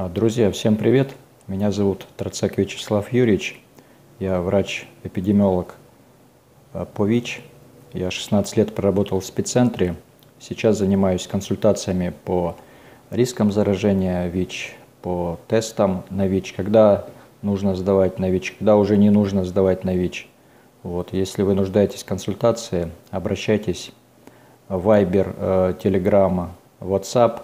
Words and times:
А, 0.00 0.08
друзья, 0.08 0.52
всем 0.52 0.76
привет! 0.76 1.16
Меня 1.48 1.72
зовут 1.72 2.06
Троцак 2.16 2.56
Вячеслав 2.56 3.12
Юрьевич. 3.12 3.60
Я 4.20 4.40
врач-эпидемиолог 4.40 5.74
а, 6.72 6.84
по 6.84 7.04
ВИЧ. 7.04 7.40
Я 7.94 8.12
16 8.12 8.56
лет 8.58 8.76
проработал 8.76 9.18
в 9.18 9.24
спеццентре. 9.24 9.96
Сейчас 10.38 10.78
занимаюсь 10.78 11.26
консультациями 11.26 12.14
по 12.24 12.54
рискам 13.10 13.50
заражения 13.50 14.28
ВИЧ, 14.28 14.76
по 15.02 15.40
тестам 15.48 16.04
на 16.10 16.28
ВИЧ, 16.28 16.52
когда 16.52 17.06
нужно 17.42 17.74
сдавать 17.74 18.20
на 18.20 18.30
ВИЧ, 18.30 18.54
когда 18.56 18.76
уже 18.76 18.96
не 18.96 19.10
нужно 19.10 19.44
сдавать 19.44 19.82
на 19.82 19.96
ВИЧ. 19.96 20.28
Вот, 20.84 21.12
если 21.12 21.42
вы 21.42 21.54
нуждаетесь 21.54 22.04
в 22.04 22.06
консультации, 22.06 22.92
обращайтесь. 23.10 23.90
Вайбер, 24.68 25.74
Телеграм, 25.82 26.52
WhatsApp 26.78 27.40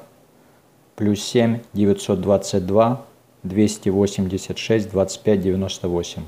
плюс 0.96 1.22
7 1.22 1.60
922 1.72 3.04
286 3.42 4.90
25 4.90 5.42
98 5.42 6.22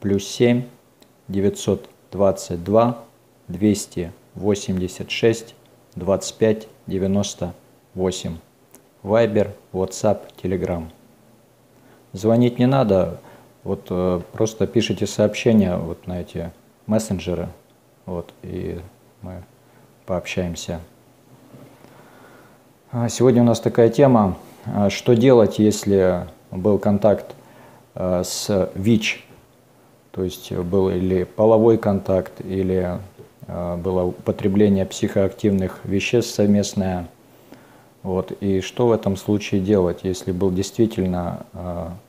плюс 0.00 0.26
7 0.26 0.62
922 1.28 3.04
286 3.48 5.54
25 5.94 6.68
98 6.86 8.36
Вайбер, 9.02 9.52
WhatsApp, 9.72 10.20
Telegram. 10.40 10.88
Звонить 12.12 12.58
не 12.58 12.66
надо, 12.66 13.20
вот 13.64 13.86
э, 13.90 14.20
просто 14.32 14.66
пишите 14.66 15.06
сообщения 15.06 15.76
вот 15.76 16.06
на 16.06 16.20
эти 16.20 16.52
мессенджеры, 16.86 17.48
вот, 18.06 18.32
и 18.42 18.80
мы 19.22 19.42
пообщаемся. 20.06 20.80
А, 22.94 23.08
сегодня 23.08 23.40
у 23.40 23.46
нас 23.46 23.58
такая 23.58 23.88
тема, 23.88 24.36
а, 24.66 24.90
что 24.90 25.14
делать, 25.14 25.58
если 25.58 26.26
был 26.50 26.78
контакт 26.78 27.34
а, 27.94 28.22
с 28.22 28.70
ВИЧ, 28.74 29.24
то 30.10 30.22
есть 30.22 30.52
был 30.52 30.90
или 30.90 31.24
половой 31.24 31.78
контакт, 31.78 32.32
или 32.44 32.98
было 33.48 34.04
употребление 34.04 34.84
психоактивных 34.86 35.80
веществ 35.84 36.34
совместное. 36.34 37.08
Вот. 38.02 38.30
И 38.40 38.60
что 38.60 38.86
в 38.86 38.92
этом 38.92 39.16
случае 39.16 39.62
делать, 39.62 40.00
если 40.02 40.32
был 40.32 40.52
действительно 40.52 41.46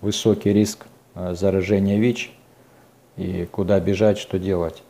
высокий 0.02 0.54
риск 0.54 0.86
заражения 1.16 1.98
ВИЧ, 1.98 2.32
и 3.18 3.48
куда 3.52 3.80
бежать, 3.80 4.20
что 4.20 4.38
делать? 4.38 4.84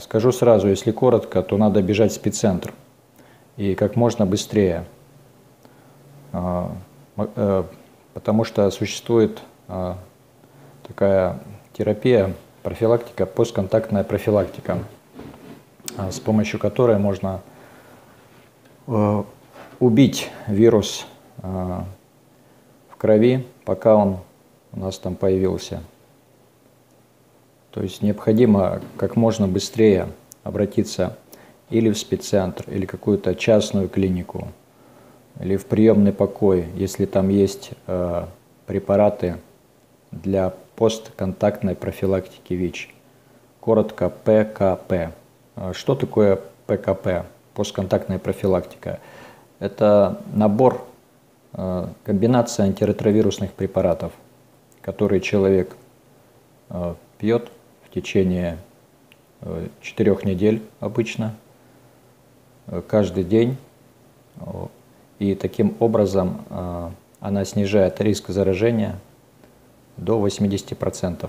Скажу 0.00 0.32
сразу, 0.32 0.68
если 0.68 0.90
коротко, 0.90 1.42
то 1.42 1.56
надо 1.56 1.82
бежать 1.82 2.12
в 2.12 2.16
спеццентр– 2.16 2.74
и 3.58 3.74
как 3.74 3.96
можно 3.96 4.24
быстрее. 4.24 4.84
А, 6.32 6.70
э, 7.16 7.64
потому 8.14 8.44
что 8.44 8.70
существует 8.70 9.42
а, 9.66 9.98
такая 10.86 11.40
терапия, 11.72 12.32
профилактика, 12.62 13.26
постконтактная 13.26 14.04
профилактика, 14.04 14.78
а, 15.96 16.10
с 16.12 16.20
помощью 16.20 16.60
которой 16.60 16.98
можно 16.98 17.40
э, 18.86 19.22
убить 19.80 20.30
вирус 20.46 21.06
в 21.40 22.96
крови, 22.96 23.46
пока 23.64 23.94
он 23.94 24.18
у 24.72 24.80
нас 24.80 24.98
там 24.98 25.14
появился. 25.14 25.80
То 27.70 27.82
есть 27.82 28.02
необходимо 28.02 28.80
как 28.96 29.14
можно 29.14 29.46
быстрее 29.46 30.08
обратиться 30.42 31.16
или 31.70 31.90
в 31.90 31.98
спеццентр, 31.98 32.64
или 32.68 32.86
какую-то 32.86 33.34
частную 33.34 33.88
клинику, 33.88 34.48
или 35.40 35.56
в 35.56 35.66
приемный 35.66 36.12
покой, 36.12 36.66
если 36.74 37.06
там 37.06 37.28
есть 37.28 37.70
э, 37.86 38.24
препараты 38.66 39.36
для 40.10 40.54
постконтактной 40.76 41.74
профилактики 41.74 42.54
ВИЧ. 42.54 42.94
Коротко 43.60 44.08
ПКП. 44.08 45.12
Э, 45.56 45.72
что 45.74 45.94
такое 45.94 46.40
ПКП? 46.66 47.26
Постконтактная 47.54 48.18
профилактика. 48.18 49.00
Это 49.58 50.22
набор, 50.32 50.84
э, 51.52 51.86
комбинация 52.04 52.66
антиретровирусных 52.66 53.52
препаратов, 53.52 54.12
которые 54.80 55.20
человек 55.20 55.76
э, 56.70 56.94
пьет 57.18 57.50
в 57.84 57.92
течение 57.92 58.56
э, 59.42 59.68
четырех 59.82 60.24
недель 60.24 60.62
обычно– 60.80 61.34
каждый 62.88 63.24
день. 63.24 63.56
И 65.18 65.34
таким 65.34 65.74
образом 65.80 66.44
а, 66.48 66.92
она 67.20 67.44
снижает 67.44 68.00
риск 68.00 68.28
заражения 68.28 68.98
до 69.96 70.24
80%. 70.24 71.28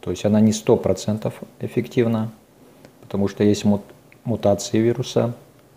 То 0.00 0.10
есть 0.10 0.24
она 0.24 0.40
не 0.40 0.52
100% 0.52 1.32
эффективна, 1.60 2.30
потому 3.02 3.28
что 3.28 3.44
есть 3.44 3.64
мутации 4.24 4.78
вируса, 4.78 5.34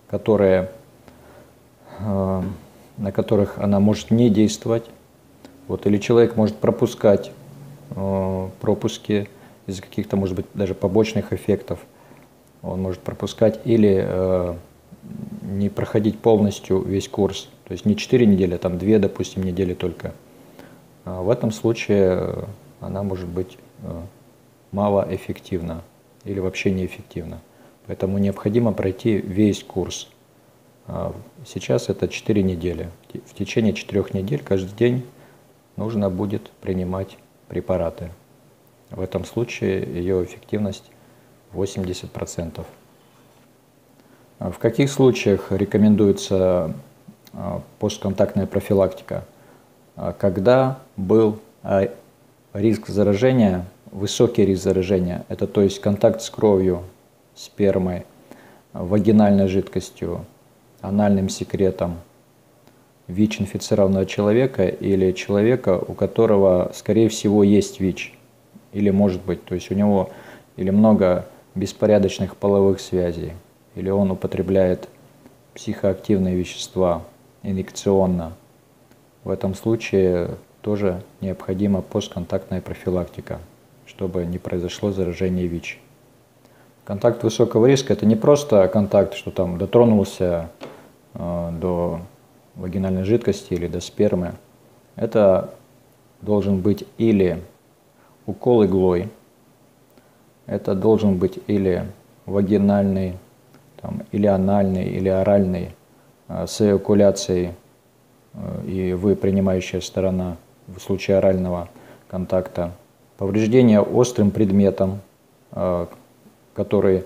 которые, 0.10 0.72
а, 2.00 2.44
на 2.98 3.12
которых 3.12 3.58
она 3.58 3.82
может 3.82 4.12
не 4.12 4.30
действовать. 4.30 4.86
Вот, 5.68 5.86
или 5.86 5.98
человек 5.98 6.38
может 6.38 6.56
пропускать 6.56 7.32
а, 7.92 8.50
пропуски 8.62 9.28
из-за 9.68 9.82
каких-то, 9.82 10.16
может 10.16 10.38
быть, 10.38 10.46
даже 10.54 10.74
побочных 10.74 11.34
эффектов– 11.34 11.80
он 12.64 12.82
может 12.82 13.02
пропускать 13.02 13.60
или 13.66 14.04
э, 14.04 14.56
не 15.44 15.70
проходить 15.70 16.18
полностью 16.20 16.82
весь 16.82 17.10
курс. 17.10 17.50
То 17.66 17.74
есть 17.74 17.86
не 17.86 17.96
4 17.96 18.26
недели, 18.26 18.56
а 18.56 18.58
там 18.58 18.78
2, 18.78 19.00
допустим, 19.00 19.44
недели 19.44 19.74
только. 19.74 20.14
А 21.06 21.22
в 21.22 21.30
этом 21.30 21.52
случае 21.52 22.18
э, 22.20 22.44
она 22.80 23.04
может 23.04 23.28
быть 23.28 23.58
э, 23.84 24.02
малоэффективна 24.72 25.82
или 26.24 26.40
вообще 26.40 26.72
неэффективна. 26.72 27.42
Поэтому 27.86 28.18
необходимо 28.18 28.72
пройти 28.72 29.18
весь 29.18 29.62
курс. 29.64 30.08
А 30.88 31.14
сейчас 31.46 31.90
это 31.90 32.08
4 32.08 32.42
недели. 32.44 32.90
В 33.26 33.34
течение 33.34 33.74
4 33.74 34.06
недель 34.14 34.42
каждый 34.42 34.76
день 34.76 35.06
нужно 35.76 36.10
будет 36.10 36.50
принимать 36.62 37.18
препараты. 37.50 38.10
В 38.90 39.02
этом 39.02 39.26
случае 39.26 39.82
ее 39.84 40.24
эффективность 40.24 40.86
80%. 41.54 42.66
А 44.40 44.52
в 44.52 44.58
каких 44.58 44.92
случаях 44.92 45.52
рекомендуется 45.52 46.74
а, 47.34 47.62
постконтактная 47.80 48.46
профилактика? 48.46 49.24
А, 49.96 50.14
когда 50.14 50.80
был 50.98 51.40
риск 52.54 52.88
заражения, 52.88 53.66
высокий 53.92 54.46
риск 54.46 54.64
заражения, 54.64 55.26
это 55.30 55.48
то 55.48 55.62
есть 55.62 55.80
контакт 55.80 56.22
с 56.22 56.30
кровью, 56.30 56.84
спермой, 57.36 58.06
вагинальной 58.74 59.48
жидкостью, 59.48 60.26
анальным 60.82 61.30
секретом, 61.30 61.98
ВИЧ-инфицированного 63.08 64.06
человека 64.06 64.68
или 64.68 65.12
человека, 65.12 65.78
у 65.78 65.94
которого, 65.94 66.72
скорее 66.74 67.10
всего, 67.10 67.44
есть 67.44 67.80
ВИЧ, 67.80 68.14
или 68.72 68.90
может 68.90 69.22
быть, 69.24 69.44
то 69.46 69.56
есть 69.56 69.72
у 69.72 69.76
него 69.76 70.10
или 70.56 70.70
много 70.70 71.26
беспорядочных 71.56 72.36
половых 72.36 72.80
связей, 72.80 73.34
или 73.76 73.90
он 73.90 74.12
употребляет 74.12 74.90
психоактивные 75.54 76.36
вещества 76.36 77.04
инъекционно. 77.44 78.34
В 79.24 79.30
этом 79.30 79.54
случае 79.54 80.32
тоже 80.62 81.04
необходима 81.22 81.82
постконтактная 81.82 82.62
профилактика, 82.62 83.40
чтобы 83.86 84.26
не 84.26 84.38
произошло 84.38 84.92
заражение 84.92 85.48
ВИЧ. 85.48 85.80
Контакт 86.86 87.24
высокого 87.24 87.66
риска– 87.66 87.94
это 87.94 88.06
не 88.06 88.16
просто 88.16 88.68
контакт, 88.68 89.14
что 89.14 89.32
там 89.32 89.58
дотронулся 89.58 90.50
э, 91.14 91.50
до 91.54 92.02
вагинальной 92.56 93.04
жидкости 93.04 93.54
или 93.54 93.68
до 93.68 93.80
спермы. 93.80 94.34
Это 94.96 95.54
должен 96.22 96.60
быть 96.60 96.86
или 96.98 97.42
укол 98.26 98.66
иглой– 98.66 99.10
это 100.46 100.76
должен 100.76 101.18
быть 101.18 101.40
или 101.48 101.86
вагинальный, 102.26 103.18
там, 103.82 104.04
или 104.12 104.28
анальный, 104.28 104.86
или 104.86 105.10
оральный 105.10 105.76
э, 106.28 106.46
с 106.48 106.62
эякуляцией, 106.62 107.52
э, 108.34 108.66
и 108.66 108.94
вы 108.94 109.16
принимающая 109.16 109.82
сторона 109.82 110.38
в 110.68 110.80
случае 110.80 111.18
орального 111.18 111.70
контакта. 112.08 112.72
Повреждение 113.18 113.82
острым 113.82 114.32
предметом, 114.32 115.02
э, 115.52 115.88
который 116.54 117.04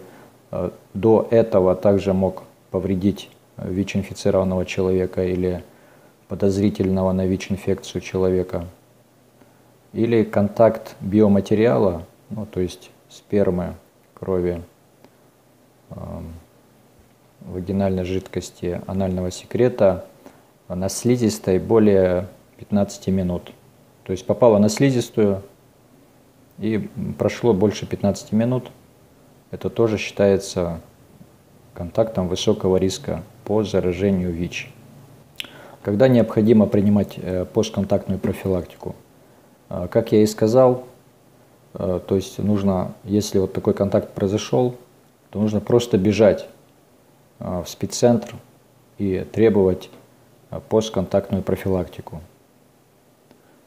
до 0.93 1.27
этого 1.29 1.75
также 1.75 2.13
мог 2.13 2.43
повредить 2.71 3.29
ВИЧ-инфицированного 3.57 4.65
человека 4.65 5.25
или 5.25 5.61
подозрительного 6.29 7.11
на 7.11 7.25
ВИЧ-инфекцию 7.25 8.01
человека. 8.01 8.65
Или 9.91 10.23
контакт 10.23 10.95
биоматериала, 11.01 12.03
ну, 12.29 12.45
то 12.45 12.61
есть 12.61 12.91
спермы, 13.09 13.75
крови, 14.13 14.61
вагинальной 17.41 18.03
жидкости, 18.03 18.81
анального 18.87 19.31
секрета 19.31 20.05
на 20.67 20.89
слизистой 20.89 21.59
более 21.59 22.27
15 22.57 23.07
минут. 23.07 23.51
То 24.03 24.11
есть 24.11 24.25
попало 24.25 24.57
на 24.57 24.69
слизистую 24.69 25.41
и 26.59 26.89
прошло 27.17 27.53
больше 27.53 27.85
15 27.85 28.31
минут. 28.31 28.71
Это 29.51 29.69
тоже 29.69 29.97
считается 29.97 30.81
контактом 31.73 32.27
высокого 32.27 32.77
риска 32.77 33.23
по 33.45 33.63
заражению 33.63 34.31
ВИЧ. 34.31 34.71
Когда 35.83 36.07
необходимо 36.07 36.65
принимать 36.65 37.13
э, 37.17 37.45
постконтактную 37.45 38.19
профилактику? 38.19 38.95
Э, 39.69 39.87
как 39.89 40.11
я 40.11 40.21
и 40.21 40.25
сказал, 40.25 40.85
то 41.77 42.15
есть 42.15 42.39
нужно, 42.39 42.93
если 43.03 43.37
вот 43.37 43.53
такой 43.53 43.73
контакт 43.73 44.13
произошел, 44.13 44.75
то 45.29 45.39
нужно 45.39 45.59
просто 45.59 45.97
бежать 45.97 46.47
в 47.39 47.65
спеццентр 47.67 48.35
и 48.97 49.25
требовать 49.31 49.89
постконтактную 50.69 51.43
профилактику. 51.43 52.21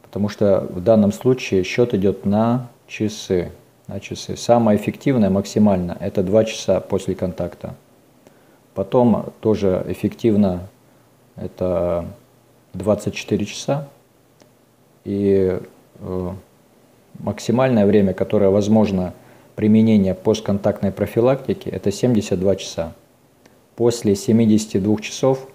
Потому 0.02 0.28
что 0.28 0.66
в 0.68 0.82
данном 0.82 1.12
случае 1.12 1.62
счет 1.62 1.94
идет 1.94 2.26
на 2.26 2.68
часы. 2.88 3.52
На 3.86 4.00
часы. 4.00 4.36
Самое 4.36 4.76
эффективное 4.76 5.30
максимально– 5.30 5.96
это 6.00 6.24
2 6.24 6.44
часа 6.44 6.80
после 6.80 7.14
контакта. 7.14 7.74
Потом 8.74 9.32
тоже 9.40 9.84
эффективно 9.88 10.68
это 11.36 12.06
24 12.74 13.44
часа. 13.46 13.88
И 15.04 15.60
э, 16.00 16.30
максимальное 17.22 17.86
время, 17.86 18.12
которое 18.14 18.50
возможно 18.50 19.12
применение 19.56 20.14
постконтактной 20.14 20.92
профилактики, 20.92 21.68
это 21.68 21.90
72 21.90 22.56
часа. 22.56 22.92
После 23.76 24.14
72 24.14 25.00
часов 25.00 25.46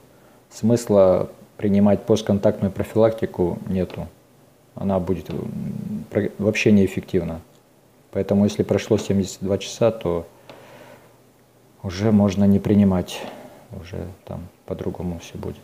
смысла 0.50 1.30
принимать 1.58 2.04
постконтактную 2.04 2.72
профилактику 2.72 3.60
нету. 3.68 4.08
Она 4.76 5.00
будет 5.00 5.30
вообще 6.38 6.72
неэффективна. 6.72 7.42
Поэтому 8.12 8.46
если 8.46 8.64
прошло 8.64 8.98
72 8.98 9.58
часа, 9.58 9.92
то 9.92 10.26
уже 11.84 12.12
можно 12.12 12.46
не 12.46 12.60
принимать, 12.60 13.22
уже 13.82 14.08
там 14.26 14.48
по-другому 14.66 15.20
все 15.20 15.38
будет. 15.38 15.64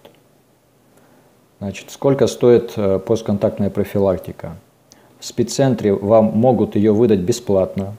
Значит, 1.59 1.91
сколько 1.91 2.27
стоит 2.27 2.73
э, 2.75 2.99
постконтактная 2.99 3.69
профилактика? 3.69 4.55
В 5.21 5.25
спеццентре 5.25 5.93
вам 5.93 6.25
могут 6.25 6.75
ее 6.75 6.91
выдать 6.91 7.19
бесплатно. 7.19 7.95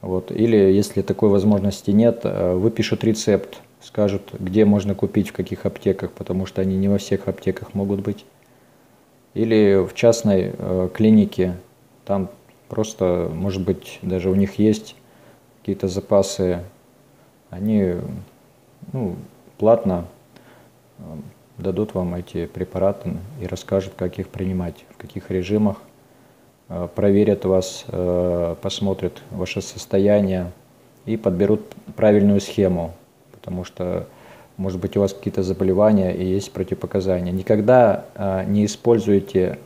Вот. 0.00 0.32
Или, 0.32 0.56
если 0.56 1.00
такой 1.00 1.28
возможности 1.30 1.92
нет, 1.92 2.22
э, 2.24 2.54
выпишут 2.54 3.04
рецепт, 3.04 3.60
скажут, 3.80 4.34
где 4.36 4.64
можно 4.64 4.96
купить, 4.96 5.28
в 5.28 5.32
каких 5.32 5.64
аптеках, 5.64 6.10
потому 6.10 6.44
что 6.44 6.60
они 6.60 6.76
не 6.76 6.88
во 6.88 6.98
всех 6.98 7.28
аптеках 7.28 7.72
могут 7.72 8.00
быть. 8.00 8.24
Или 9.34 9.86
в 9.88 9.94
частной 9.94 10.52
э, 10.58 10.88
клинике, 10.92 11.54
там 12.04 12.28
просто, 12.68 13.30
может 13.32 13.62
быть, 13.62 14.00
даже 14.02 14.28
у 14.28 14.34
них 14.34 14.58
есть 14.58 14.96
какие-то 15.60 15.86
запасы 15.86 16.64
они 17.50 17.94
ну, 18.92 19.16
платно 19.56 20.04
э, 20.98 21.02
дадут 21.56 21.94
вам 21.94 22.14
эти 22.14 22.46
препараты 22.46 23.16
и 23.40 23.46
расскажут, 23.46 23.94
как 23.96 24.18
их 24.18 24.28
принимать, 24.28 24.84
в 24.90 24.96
каких 24.96 25.30
режимах, 25.30 25.80
проверят 26.94 27.44
вас, 27.44 27.84
э, 27.88 28.54
посмотрят 28.60 29.22
ваше 29.30 29.62
состояние 29.62 30.52
и 31.06 31.16
подберут 31.16 31.62
правильную 31.96 32.40
схему, 32.40 32.92
потому 33.32 33.64
что, 33.64 34.06
может 34.56 34.80
быть, 34.80 34.96
у 34.96 35.00
вас 35.00 35.12
какие-то 35.12 35.42
заболевания 35.42 36.14
и 36.14 36.24
есть 36.24 36.52
противопоказания. 36.52 37.32
Никогда 37.32 38.04
не 38.46 38.66
используйте 38.66 39.58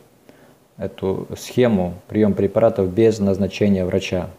эту 0.77 1.27
схему 1.37 1.95
прием 2.07 2.33
препаратов 2.33 2.93
без 2.93 3.19
назначения 3.19 3.83
врача, 3.83 4.29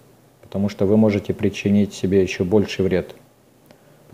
потому 0.40 0.68
что 0.68 0.86
вы 0.86 0.96
можете 0.96 1.34
причинить 1.34 1.92
себе 1.92 2.22
еще 2.22 2.44
больший 2.44 2.84
вред– 2.84 3.14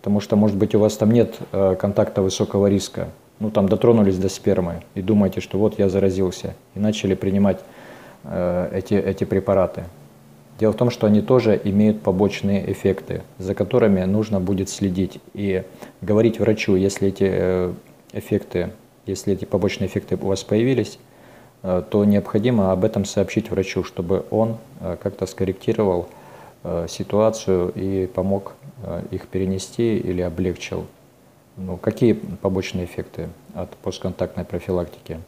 Потому 0.00 0.20
что, 0.20 0.34
может 0.34 0.56
быть, 0.56 0.74
у 0.74 0.78
вас 0.78 0.96
там 0.96 1.10
нет 1.10 1.36
э, 1.52 1.76
контакта 1.78 2.22
высокого 2.22 2.68
риска. 2.68 3.10
Ну, 3.38 3.50
там 3.50 3.68
дотронулись 3.68 4.16
до 4.16 4.30
спермы 4.30 4.82
и 4.94 5.02
думаете, 5.02 5.42
что 5.42 5.58
вот 5.58 5.78
я 5.78 5.90
заразился. 5.90 6.54
И 6.74 6.78
начали 6.78 7.14
принимать 7.14 7.58
э, 7.58 7.62
эти, 8.24 8.94
эти 8.94 9.24
препараты. 9.24 9.84
Дело 10.58 10.72
в 10.72 10.76
том, 10.76 10.90
что 10.90 11.06
они 11.06 11.22
тоже 11.22 11.58
имеют 11.64 12.02
побочные 12.02 12.70
эффекты, 12.70 13.22
за 13.38 13.54
которыми 13.54 14.02
нужно 14.04 14.40
будет 14.40 14.68
следить. 14.68 15.18
И 15.32 15.62
говорить 16.02 16.38
врачу, 16.38 16.76
если 16.76 17.08
эти 17.08 17.24
э, 17.26 17.72
эффекты, 18.12 18.70
если 19.06 19.32
эти 19.32 19.46
побочные 19.46 19.88
эффекты 19.88 20.16
у 20.16 20.26
вас 20.26 20.44
появились, 20.44 20.98
то 21.62 22.04
необходимо 22.06 22.72
об 22.72 22.86
этом 22.86 23.04
сообщить 23.04 23.50
врачу, 23.50 23.84
чтобы 23.84 24.24
он 24.30 24.56
как-то 25.02 25.26
скорректировал 25.26 26.08
ситуацию 26.88 27.70
и 27.74 28.06
помог 28.06 28.54
Э, 28.82 29.02
их 29.10 29.28
перенести 29.28 29.98
или 29.98 30.22
облегчил. 30.22 30.86
Ну, 31.56 31.76
какие 31.76 32.14
побочные 32.14 32.86
эффекты 32.86 33.28
от 33.54 33.70
постконтактной 33.76 34.44
профилактики? 34.44 35.20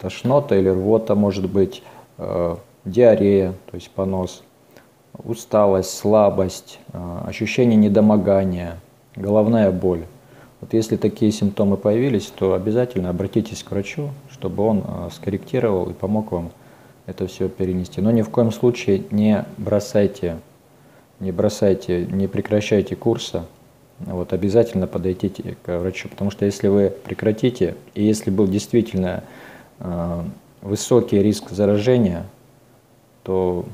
Тошнота 0.00 0.56
или 0.56 0.68
рвота 0.68 1.14
может 1.14 1.48
быть, 1.50 1.82
э, 2.18 2.56
диарея, 2.84 3.54
то 3.70 3.74
есть 3.74 3.90
понос, 3.90 4.42
усталость, 5.24 5.96
слабость, 5.96 6.78
э, 6.92 7.18
ощущение 7.26 7.76
недомогания, 7.76 8.78
головная 9.16 9.70
боль. 9.70 10.04
Вот 10.60 10.74
если 10.74 10.96
такие 10.96 11.32
симптомы 11.32 11.76
появились, 11.76 12.26
то 12.26 12.54
обязательно 12.54 13.10
обратитесь 13.10 13.62
к 13.62 13.70
врачу, 13.70 14.10
чтобы 14.30 14.64
он 14.64 14.84
э, 14.86 15.08
скорректировал 15.12 15.90
и 15.90 15.92
помог 15.92 16.32
вам 16.32 16.50
это 17.06 17.26
все 17.26 17.48
перенести. 17.48 18.00
Но 18.00 18.10
ни 18.10 18.22
в 18.22 18.30
коем 18.30 18.52
случае 18.52 19.04
не 19.10 19.44
бросайте 19.58 20.38
не 21.22 21.30
бросайте, 21.30 22.04
не 22.06 22.26
прекращайте 22.26 22.96
курса, 22.96 23.46
вот, 24.00 24.32
обязательно 24.32 24.88
подойдите 24.88 25.56
к 25.62 25.78
врачу, 25.78 26.08
потому 26.08 26.32
что 26.32 26.44
если 26.44 26.66
вы 26.66 26.90
прекратите, 26.90 27.76
и 27.94 28.02
если 28.04 28.30
был 28.30 28.48
действительно 28.48 29.22
высокий 30.60 31.22
риск 31.22 31.50
заражения, 31.50 32.24
то 33.24 33.64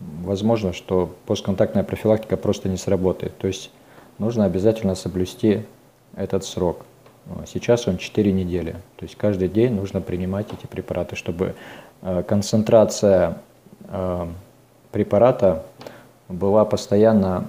возможно, 0.00 0.72
что 0.72 1.14
постконтактная 1.26 1.84
профилактика 1.84 2.36
просто 2.36 2.68
не 2.68 2.76
сработает. 2.76 3.36
То 3.38 3.46
есть 3.46 3.70
нужно 4.18 4.44
обязательно 4.44 4.94
соблюсти 4.94 5.62
этот 6.14 6.44
срок. 6.44 6.84
Сейчас 7.46 7.88
он 7.88 7.98
4 7.98 8.32
недели. 8.32 8.72
То 8.96 9.04
есть 9.04 9.16
каждый 9.16 9.48
день 9.48 9.74
нужно 9.74 10.00
принимать 10.00 10.46
эти 10.52 10.66
препараты, 10.66 11.16
чтобы 11.16 11.54
э, 12.02 12.22
концентрация 12.22 13.38
э, 13.88 14.26
препарата 14.92 15.64
была 16.28 16.64
постоянно 16.64 17.48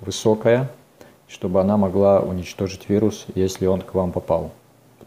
высокая, 0.00 0.70
чтобы 1.28 1.60
она 1.60 1.76
могла 1.76 2.20
уничтожить 2.20 2.88
вирус, 2.88 3.26
если 3.34 3.66
он 3.66 3.80
к 3.80 3.94
вам 3.94 4.12
попал. 4.12 4.50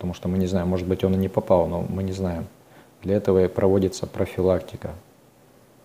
Потому 0.03 0.15
что 0.15 0.27
мы 0.27 0.37
не 0.37 0.47
знаем, 0.47 0.67
может 0.67 0.85
быть 0.85 1.05
он 1.05 1.13
и 1.13 1.17
не 1.17 1.29
попал, 1.29 1.65
но 1.65 1.79
мы 1.79 2.03
не 2.03 2.11
знаем. 2.11 2.47
Для 3.03 3.15
этого 3.15 3.45
и 3.45 3.47
проводится 3.47 4.05
профилактика, 4.05 4.89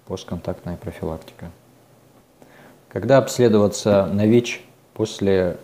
постконтактная 0.08 0.76
профилактика. 0.76 1.52
Когда 2.88 3.18
обследоваться 3.18 4.06
на 4.06 4.26
ВИЧ 4.26 4.60
после 4.92 5.56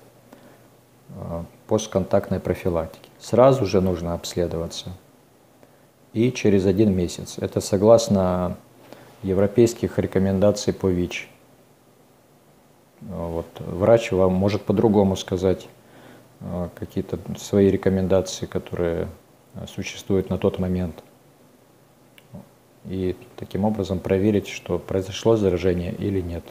э, 1.08 1.42
постконтактной 1.66 2.38
профилактики? 2.38 3.10
Сразу 3.18 3.66
же 3.66 3.80
нужно 3.80 4.14
обследоваться 4.14 4.90
и 6.12 6.30
через 6.30 6.64
один 6.64 6.94
месяц. 6.94 7.38
Это 7.38 7.60
согласно 7.60 8.56
европейских 9.24 9.98
рекомендаций 9.98 10.72
по 10.72 10.86
ВИЧ. 10.86 11.28
Вот. 13.00 13.46
Врач 13.58 14.12
вам 14.12 14.32
может 14.34 14.62
по-другому 14.62 15.16
сказать 15.16 15.66
какие-то 16.74 17.18
свои 17.38 17.70
рекомендации, 17.70 18.46
которые 18.46 19.08
э, 19.54 19.66
существуют 19.66 20.30
на 20.30 20.38
тот 20.38 20.58
момент. 20.58 21.02
И 22.86 23.16
таким 23.36 23.64
образом 23.64 23.98
проверить, 23.98 24.48
что 24.48 24.78
произошло 24.78 25.36
заражение 25.36 25.94
или 25.94 26.20
нет. 26.20 26.44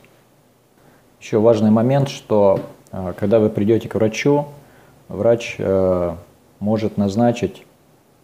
Еще 1.21 1.39
важный 1.39 1.69
момент, 1.69 2.09
что 2.09 2.59
э, 2.91 3.13
когда 3.17 3.39
вы 3.39 3.49
придете 3.49 3.87
к 3.87 3.95
врачу, 3.95 4.47
врач 5.09 5.57
может 6.59 6.97
назначить 6.97 7.65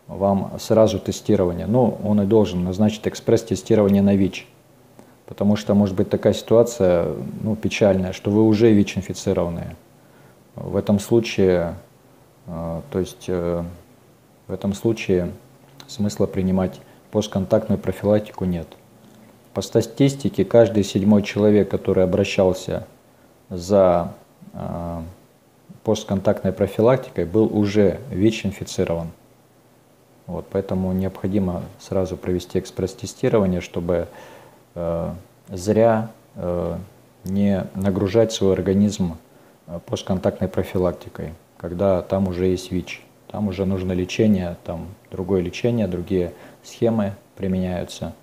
вам 0.08 0.54
сразу 0.60 0.98
тестирование. 0.98 1.68
Ну, 1.68 1.98
он 2.04 2.22
и 2.22 2.26
должен 2.26 2.64
назначить 2.64 3.08
экспресс-тестирование 3.08 4.02
на 4.02 4.16
ВИЧ. 4.16 4.48
Потому 5.28 5.56
что 5.56 5.76
может 5.76 5.96
быть 5.96 6.10
такая 6.10 6.34
ситуация 6.34 7.08
ну, 7.44 7.56
печальная, 7.56 8.14
что 8.14 8.32
вы 8.32 8.44
уже 8.44 8.72
ВИЧ-инфицированные. 8.72 9.76
В 10.56 10.76
этом 10.76 11.00
случае, 11.00 11.76
э, 12.48 12.82
то 12.92 13.00
есть 13.00 13.26
э, 13.28 13.64
в 14.48 14.52
этом 14.54 14.74
случае 14.74 15.32
смысла 15.88 16.26
принимать 16.26 16.80
постконтактную 17.12 17.80
профилактику 17.80 18.46
нет. 18.46 18.68
По 19.54 19.62
статистике, 19.62 20.46
каждый 20.46 20.84
седьмой 20.84 21.24
человек, 21.24 21.70
который 21.70 22.04
обращался 22.04 22.86
за 23.50 24.14
э, 24.54 25.02
постконтактной 25.84 26.52
профилактикой 26.52 27.26
был 27.26 27.46
уже 27.46 28.00
ВИЧ-инфицирован. 28.12 29.08
Вот, 30.28 30.46
поэтому 30.52 30.94
необходимо 30.94 31.64
сразу 31.80 32.16
провести 32.16 32.60
экспресс-тестирование, 32.60 33.62
чтобы 33.62 34.08
э, 34.76 35.14
зря 35.50 36.12
э, 36.36 36.78
не 37.24 37.66
нагружать 37.74 38.32
свой 38.32 38.54
организм 38.54 39.18
постконтактной 39.86 40.48
профилактикой, 40.48 41.34
когда 41.58 42.02
там 42.02 42.28
уже 42.28 42.48
есть 42.48 42.72
ВИЧ. 42.72 43.02
Там 43.28 43.48
уже 43.48 43.66
нужно 43.66 43.92
лечение, 43.92 44.58
там 44.64 44.88
другое 45.12 45.42
лечение, 45.42 45.88
другие 45.88 46.34
схемы 46.64 47.14
применяются. 47.36 48.14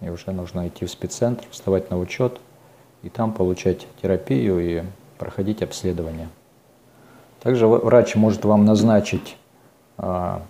И 0.00 0.08
уже 0.08 0.32
нужно 0.32 0.66
идти 0.66 0.84
в 0.84 0.90
спеццентр, 0.90 1.44
вставать 1.50 1.90
на 1.90 1.98
учет 1.98 2.40
и 3.02 3.08
там 3.08 3.32
получать 3.32 3.86
терапию 4.00 4.58
и 4.58 4.82
проходить 5.18 5.62
обследование. 5.62 6.28
Также 7.40 7.66
врач 7.66 8.16
может 8.16 8.44
вам 8.44 8.64
назначить 8.64 9.36
а, 9.96 10.42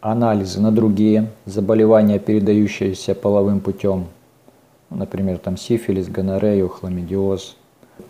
анализы 0.00 0.60
на 0.60 0.70
другие 0.72 1.30
заболевания, 1.44 2.18
передающиеся 2.18 3.14
половым 3.14 3.60
путем, 3.60 4.06
ну, 4.90 4.96
например, 4.96 5.38
там 5.38 5.56
сифилис, 5.56 6.08
гонорею, 6.08 6.68
хламидиоз, 6.68 7.56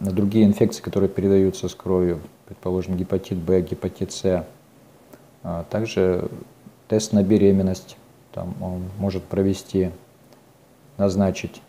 другие 0.00 0.46
инфекции, 0.46 0.82
которые 0.82 1.08
передаются 1.08 1.68
с 1.68 1.74
кровью, 1.74 2.20
предположим, 2.46 2.96
гепатит 2.96 3.38
Б, 3.38 3.60
гепатит 3.62 4.12
С. 4.12 4.46
А 5.42 5.64
также 5.70 6.28
тест 6.88 7.12
на 7.12 7.22
беременность 7.22 7.96
там 8.32 8.54
он 8.60 8.84
может 8.98 9.24
провести, 9.24 9.90
назначить. 10.96 11.62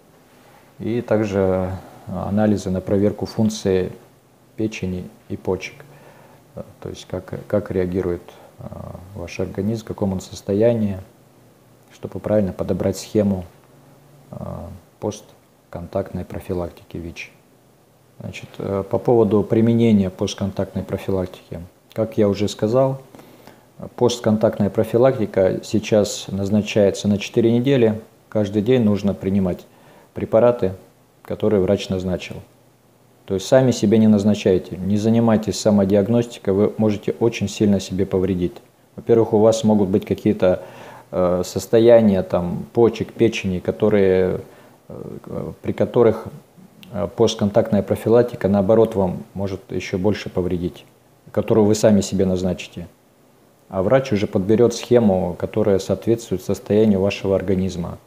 И 0.80 1.02
также 1.02 1.72
анализы 2.08 2.70
на 2.70 2.82
проверку 2.82 3.26
функции 3.26 3.92
печени 4.56 5.08
и 5.30 5.38
почек. 5.38 5.76
То 6.82 6.90
есть 6.90 7.06
как, 7.06 7.34
как 7.48 7.72
реагирует 7.72 8.22
а, 8.60 9.00
ваш 9.16 9.40
организм, 9.40 9.86
в 9.86 9.88
каком 9.88 10.12
он 10.12 10.20
состоянии, 10.20 10.98
чтобы 11.94 12.20
правильно 12.20 12.52
подобрать 12.52 12.98
схему 12.98 13.46
а, 14.32 14.70
постконтактной 15.00 16.26
профилактики 16.26 16.98
ВИЧ. 16.98 17.32
Значит, 18.22 18.50
э, 18.60 18.84
по 18.88 19.00
поводу 19.00 19.42
применения 19.42 20.12
постконтактной 20.12 20.84
профилактики. 20.84 21.60
Как 21.94 22.18
я 22.18 22.30
уже 22.30 22.48
сказал, 22.48 23.02
постконтактная 23.96 24.70
профилактика 24.70 25.60
сейчас 25.64 26.28
назначается 26.28 27.08
на 27.08 27.18
4 27.18 27.52
недели. 27.52 28.00
Каждый 28.30 28.62
день 28.62 28.84
нужно 28.84 29.16
принимать 29.16 29.66
препараты, 30.14 30.74
которые 31.24 31.62
врач 31.62 31.90
назначил. 31.90 32.36
То 33.26 33.36
есть 33.36 33.48
сами 33.48 33.72
себе 33.72 33.98
не 33.98 34.08
назначайте, 34.08 34.78
не 34.78 34.98
занимайтесь 34.98 35.60
самодиагностикой, 35.60 36.54
вы 36.54 36.74
можете 36.78 37.16
очень 37.20 37.48
сильно 37.48 37.80
себе 37.80 38.06
повредить. 38.06 38.54
Во-первых, 38.96 39.34
у 39.34 39.40
вас 39.40 39.64
могут 39.64 39.90
быть 39.90 40.06
какие-то 40.06 40.62
э, 41.12 41.42
состояния 41.44 42.22
там, 42.24 42.66
почек, 42.74 43.14
печени, 43.14 43.60
которые, 43.60 44.42
э, 44.90 45.52
при 45.62 45.72
которых 45.72 46.28
постконтактная 47.16 47.82
профилактика, 47.82 48.48
наоборот, 48.48 48.96
вам 48.96 49.24
может 49.34 49.62
еще 49.72 49.98
больше 49.98 50.30
повредить, 50.30 50.86
которую 51.32 51.66
вы 51.66 51.76
сами 51.76 52.02
себе 52.02 52.26
назначите. 52.26 52.88
А 53.70 53.84
врач 53.84 54.12
уже 54.12 54.28
подберет 54.28 54.74
схему, 54.74 55.36
которая 55.40 55.80
соответствует 55.80 56.44
состоянию 56.44 57.00
вашего 57.00 57.36
организма 57.36 57.98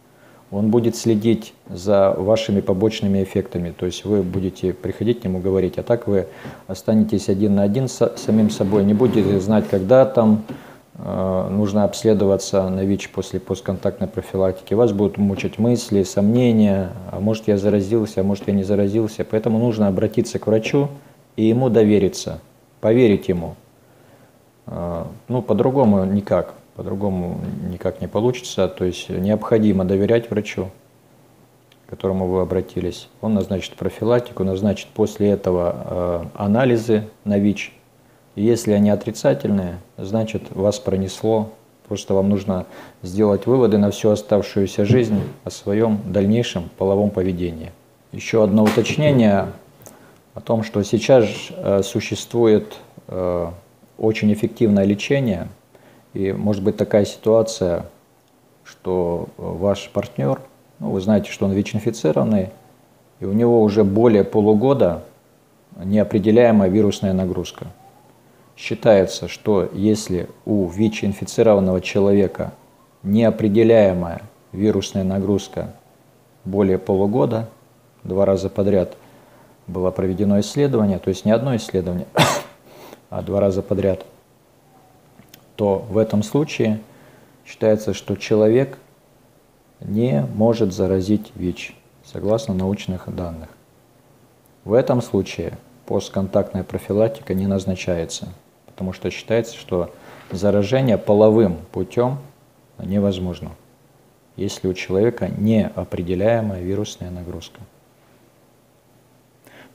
он 0.55 0.71
будет 0.71 0.97
следить 0.97 1.53
за 1.69 2.15
вашими 2.17 2.61
побочными 2.61 3.23
эффектами. 3.23 3.75
То 3.77 3.87
есть 3.87 4.05
вы 4.05 4.23
будете 4.23 4.73
приходить 4.73 5.21
к 5.21 5.25
нему 5.25 5.41
говорить, 5.41 5.79
а 5.79 5.83
так 5.83 6.07
вы 6.07 6.27
останетесь 6.67 7.29
один 7.29 7.57
на 7.57 7.63
один 7.63 7.89
с 7.89 8.13
самим 8.17 8.51
собой, 8.51 8.85
не 8.85 8.95
будете 8.95 9.41
знать, 9.41 9.65
когда 9.69 10.07
там 10.07 10.45
э, 10.49 10.53
нужно 11.05 11.85
обследоваться 11.85 12.69
на 12.71 12.85
ВИЧ 12.85 13.11
после 13.11 13.39
постконтактной 13.39 14.09
профилактики. 14.09 14.73
Вас 14.73 14.93
будут 14.93 15.19
мучить 15.19 15.59
мысли, 15.59 16.03
сомнения, 16.03 16.93
а 17.13 17.21
может 17.21 17.47
я 17.47 17.59
заразился, 17.59 18.23
а 18.23 18.25
может 18.25 18.49
я 18.49 18.55
не 18.55 18.65
заразился. 18.65 19.25
Поэтому 19.25 19.59
нужно 19.59 19.89
обратиться 19.89 20.39
к 20.39 20.47
врачу 20.47 20.89
и 21.37 21.45
ему 21.45 21.69
довериться, 21.69 22.41
поверить 22.81 23.29
ему. 23.29 23.55
Э, 24.67 25.05
ну, 25.29 25.43
по-другому 25.43 26.05
никак 26.05 26.55
по-другому 26.75 27.41
никак 27.71 28.01
не 28.01 28.09
получится. 28.09 28.69
То 28.69 28.85
есть 28.85 29.09
необходимо 29.09 29.85
доверять 29.85 30.31
врачу, 30.31 30.71
к 31.87 31.91
которому 31.91 32.27
вы 32.27 32.43
обратились. 32.43 33.09
Он 33.21 33.35
назначит 33.35 33.75
профилактику, 33.75 34.45
назначит 34.45 34.89
после 34.89 35.31
этого 35.31 36.31
э, 36.35 36.43
анализы 36.43 37.09
на 37.25 37.39
ВИЧ. 37.39 37.73
Если 38.35 38.73
они 38.73 38.91
отрицательные, 38.91 39.79
значит 39.97 40.43
вас 40.51 40.79
пронесло. 40.79 41.51
Просто 41.89 42.15
вам 42.15 42.31
нужно 42.31 42.67
сделать 43.03 43.47
выводы 43.47 43.79
на 43.79 43.91
всю 43.91 44.11
оставшуюся 44.11 44.85
жизнь 44.85 45.21
о 45.45 45.51
своем 45.51 46.01
дальнейшем 46.07 46.71
половом 46.79 47.11
поведении. 47.11 47.73
Еще 48.13 48.43
одно 48.43 48.65
уточнение 48.65 49.49
о 50.35 50.41
том, 50.41 50.63
что 50.65 50.83
сейчас 50.83 51.27
э, 51.51 51.83
существует 51.83 52.75
э, 53.09 53.51
очень 53.99 54.33
эффективное 54.33 54.85
лечение– 54.85 55.49
и 56.15 56.33
может 56.33 56.63
быть 56.63 56.77
такая 56.77 57.05
ситуация, 57.05 57.87
что 58.63 59.29
ваш 59.37 59.91
партнер, 59.93 60.41
ну, 60.79 60.91
вы 60.91 61.01
знаете, 61.01 61.31
что 61.31 61.45
он 61.45 61.53
ВИЧ-инфицированный, 61.53 62.51
и 63.21 63.25
у 63.25 63.33
него 63.33 63.63
уже 63.63 63.85
более 63.85 64.25
полугода 64.25 65.03
неопределяемая 65.77 66.71
вирусная 66.71 67.13
нагрузка. 67.13 67.67
Считается, 68.57 69.29
что 69.29 69.69
если 69.73 70.29
у 70.45 70.69
ВИЧ-инфицированного 70.69 71.81
человека 71.81 72.53
неопределяемая 73.03 74.23
вирусная 74.53 75.05
нагрузка 75.05 75.75
более 76.45 76.79
полугода, 76.79 77.49
два 78.05 78.25
раза 78.25 78.49
подряд 78.49 78.97
было 79.67 79.91
проведено 79.91 80.39
исследование, 80.41 80.99
то 80.99 81.09
есть 81.09 81.25
не 81.25 81.33
одно 81.33 81.57
исследование, 81.57 82.07
а 83.11 83.23
два 83.23 83.41
раза 83.41 83.63
подряд– 83.63 84.05
то 85.57 85.79
в 85.89 85.99
этом 85.99 86.23
случае 86.23 86.81
считается, 87.47 87.95
что 87.95 88.17
человек 88.17 88.79
не 89.81 90.27
может 90.35 90.73
заразить 90.73 91.33
ВИЧ, 91.35 91.77
согласно 92.05 92.55
научных 92.55 93.15
данных. 93.15 93.49
В 94.65 94.73
этом 94.73 95.03
случае 95.03 95.59
постконтактная 95.87 96.65
профилактика 96.65 97.35
не 97.35 97.47
назначается, 97.47 98.29
потому 98.75 98.93
что 98.93 99.11
считается, 99.11 99.57
что 99.57 99.95
заражение 100.33 100.99
половым 100.99 101.59
путем 101.71 102.19
невозможно, 102.79 103.53
если 104.37 104.67
у 104.67 104.75
человека 104.75 105.31
неопределяемая 105.39 106.61
вирусная 106.61 107.11
нагрузка. 107.11 107.61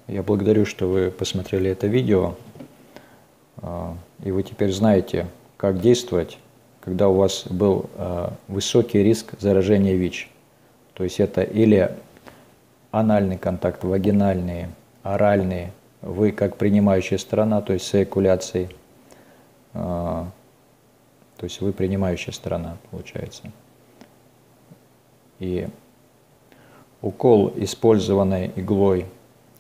Я 0.08 0.22
благодарю, 0.22 0.66
что 0.66 0.88
вы 0.88 1.12
посмотрели 1.12 1.72
это 1.72 1.88
видео, 1.88 2.36
а, 3.62 3.96
и 4.24 4.32
вы 4.32 4.44
теперь 4.44 4.74
знаете, 4.74 5.28
как 5.56 5.80
действовать, 5.80 6.38
когда 6.82 7.08
у 7.08 7.14
вас 7.14 7.46
был 7.48 7.90
э, 7.96 8.30
высокий 8.48 9.04
риск 9.04 9.34
заражения 9.40 9.96
ВИЧ. 9.96 10.30
То 10.94 11.04
есть 11.04 11.20
это 11.20 11.42
или 11.42 11.96
анальный 12.92 13.38
контакт, 13.38 13.84
вагинальный, 13.84 14.68
оральный, 15.04 15.68
вы 16.02 16.32
как 16.32 16.58
принимающая 16.58 17.18
сторона, 17.18 17.62
то 17.62 17.74
есть 17.74 17.86
с 17.86 17.94
эякуляцией, 17.94 18.70
то 19.80 21.44
есть 21.44 21.62
вы 21.62 21.72
принимающая 21.72 22.34
сторона, 22.34 22.78
получается. 22.92 23.44
И 25.40 25.68
укол, 27.02 27.54
использованный 27.56 28.52
иглой 28.56 29.06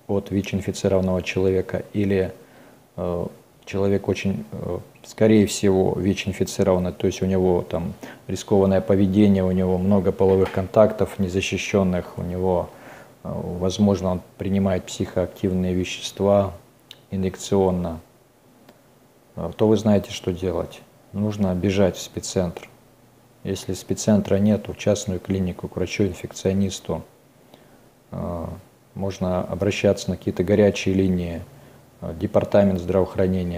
от 0.07 0.31
ВИЧ-инфицированного 0.31 1.21
человека 1.21 1.83
или 1.93 2.33
э, 2.97 3.27
человек 3.65 4.07
очень, 4.09 4.43
э, 4.51 4.79
скорее 5.05 5.45
всего, 5.45 5.93
ВИЧ-инфицированный, 5.93 6.91
то 6.91 7.07
есть 7.07 7.21
у 7.21 7.25
него 7.25 7.61
там 7.61 7.93
рискованное 8.27 8.81
поведение, 8.81 9.43
у 9.43 9.51
него 9.51 9.77
много 9.77 10.11
половых 10.11 10.51
контактов 10.51 11.19
незащищенных, 11.19 12.17
у 12.17 12.23
него, 12.23 12.69
э, 13.23 13.31
возможно, 13.31 14.09
он 14.09 14.21
принимает 14.37 14.83
психоактивные 14.83 15.73
вещества 15.73 16.53
инъекционно, 17.11 18.01
то 19.57 19.67
вы 19.67 19.77
знаете, 19.77 20.11
что 20.11 20.31
делать. 20.31 20.81
Нужно 21.13 21.53
бежать 21.55 21.95
в 21.95 22.01
спеццентр. 22.01 22.69
Если 23.43 23.73
спеццентра 23.73 24.35
нет, 24.35 24.67
в 24.67 24.75
частную 24.75 25.19
клинику 25.19 25.67
к 25.67 25.75
врачу-инфекционисту. 25.77 27.03
Можно 28.95 29.41
обращаться 29.41 30.09
на 30.09 30.17
какие-то 30.17 30.43
горячие 30.43 30.93
линии, 30.93 31.41
департамент 32.19 32.79
здравоохранения 32.81 33.45